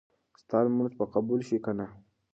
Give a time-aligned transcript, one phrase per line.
[0.41, 1.87] ستا لمونځ به قبول شي که نه؟